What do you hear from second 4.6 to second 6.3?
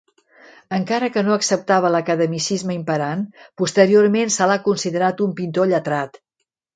considerat un pintor lletrat.